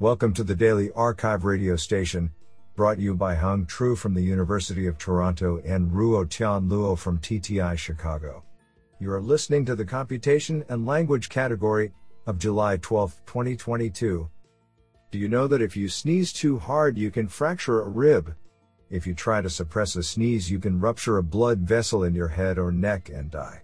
[0.00, 2.32] Welcome to the Daily Archive radio station,
[2.74, 7.20] brought you by Hung Tru from the University of Toronto and Ruo Tian Luo from
[7.20, 8.42] TTI Chicago.
[8.98, 11.92] You are listening to the Computation and Language category
[12.26, 14.28] of July 12, 2022.
[15.12, 18.34] Do you know that if you sneeze too hard, you can fracture a rib?
[18.90, 22.28] If you try to suppress a sneeze, you can rupture a blood vessel in your
[22.28, 23.62] head or neck and die.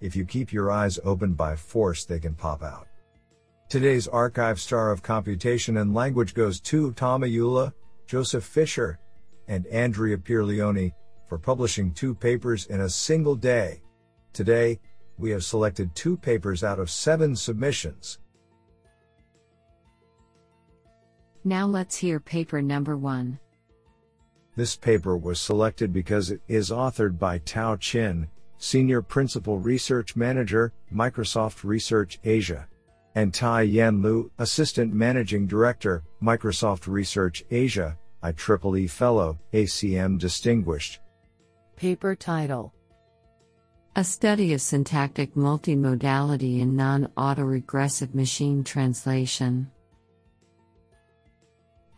[0.00, 2.88] If you keep your eyes open by force, they can pop out.
[3.68, 7.74] Today's archive star of computation and language goes to Tom Ayoola,
[8.06, 8.98] Joseph Fisher,
[9.46, 10.94] and Andrea Pierleoni
[11.26, 13.82] for publishing two papers in a single day.
[14.32, 14.80] Today,
[15.18, 18.20] we have selected two papers out of seven submissions.
[21.44, 23.38] Now let's hear paper number one.
[24.56, 30.72] This paper was selected because it is authored by Tao Qin, Senior Principal Research Manager,
[30.90, 32.66] Microsoft Research Asia
[33.18, 41.00] and Tie-Yan Liu, Assistant Managing Director, Microsoft Research Asia, IEEE Fellow, ACM Distinguished.
[41.74, 42.72] Paper title
[43.96, 49.68] A Study of Syntactic Multimodality in Non Autoregressive Machine Translation.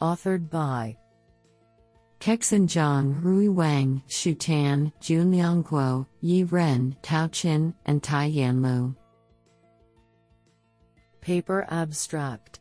[0.01, 0.97] Authored by
[2.19, 8.63] Kexin Zhang, Rui Wang, Xu Tan, Jun Liang Guo, Yi Ren, Tao Qin, and Tie-Yan
[8.63, 8.97] Liu.
[11.21, 12.61] Paper Abstract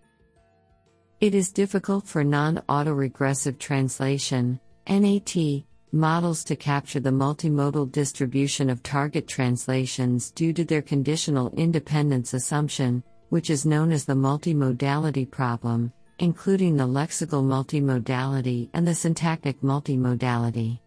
[1.21, 8.83] It is difficult for non autoregressive translation NAT, models to capture the multimodal distribution of
[8.83, 15.93] target translations due to their conditional independence assumption, which is known as the multimodality problem,
[16.19, 20.80] including the lexical multimodality and the syntactic multimodality.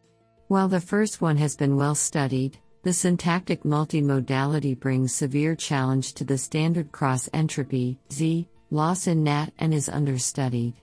[0.49, 6.25] While the first one has been well studied, the syntactic multimodality brings severe challenge to
[6.25, 10.75] the standard cross entropy Z loss in NAT and is understudied.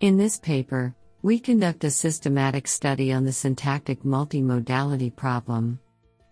[0.00, 5.80] In this paper, we conduct a systematic study on the syntactic multimodality problem.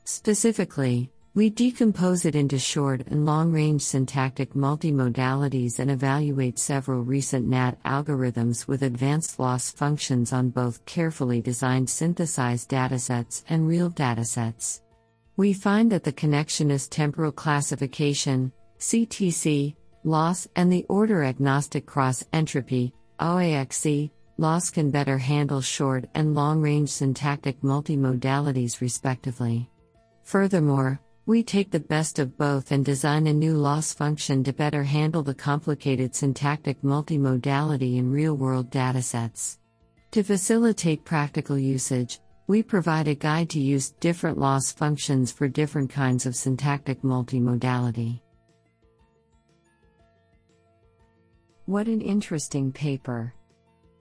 [0.04, 7.48] Specifically, we decompose it into short and long range syntactic multimodalities and evaluate several recent
[7.48, 14.80] NAT algorithms with advanced loss functions on both carefully designed synthesized datasets and real datasets.
[15.36, 22.92] We find that the connectionist temporal classification, CTC, loss, and the order agnostic cross entropy,
[23.18, 29.70] OAXE, loss can better handle short and long range syntactic multimodalities respectively.
[30.24, 34.82] Furthermore, we take the best of both and design a new loss function to better
[34.82, 39.56] handle the complicated syntactic multimodality in real world datasets.
[40.10, 42.20] To facilitate practical usage,
[42.52, 48.20] we provide a guide to use different loss functions for different kinds of syntactic multimodality.
[51.64, 53.32] What an interesting paper!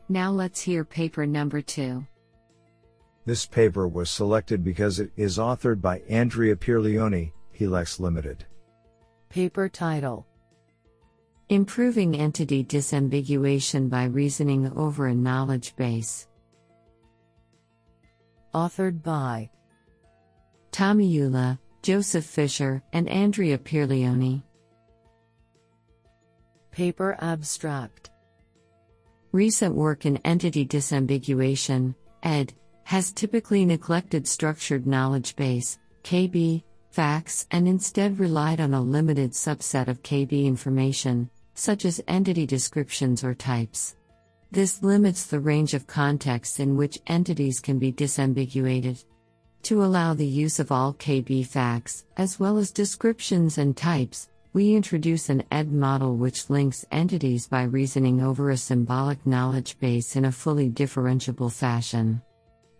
[0.09, 2.05] Now let's hear paper number two.
[3.25, 8.45] This paper was selected because it is authored by Andrea Pierleoni, Helix Limited.
[9.29, 10.27] Paper title
[11.47, 16.27] Improving Entity Disambiguation by Reasoning over a Knowledge Base.
[18.53, 19.49] Authored by
[20.71, 24.43] Tom Ayoola, Joseph Fisher, and Andrea Pierleoni.
[26.71, 28.09] Paper Abstract
[29.31, 32.53] Recent work in entity disambiguation, ed.,
[32.83, 39.87] has typically neglected structured knowledge base, KB, facts, and instead relied on a limited subset
[39.87, 43.95] of KB information, such as entity descriptions or types.
[44.53, 49.01] This limits the range of contexts in which entities can be disambiguated.
[49.63, 54.75] To allow the use of all KB facts, as well as descriptions and types, we
[54.75, 60.25] introduce an ED model which links entities by reasoning over a symbolic knowledge base in
[60.25, 62.21] a fully differentiable fashion.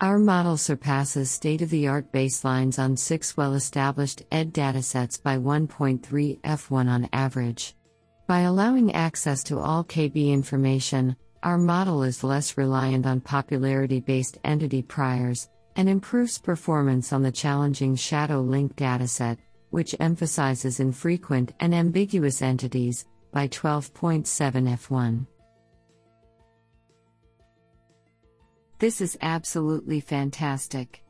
[0.02, 5.38] Our model surpasses state of the art baselines on six well established ED datasets by
[5.38, 7.76] 1.3 F1 on average.
[8.28, 14.38] By allowing access to all KB information, our model is less reliant on popularity based
[14.44, 19.38] entity priors and improves performance on the challenging ShadowLink dataset,
[19.70, 24.26] which emphasizes infrequent and ambiguous entities, by 12.7
[24.78, 25.26] F1.
[28.80, 31.04] This is absolutely fantastic.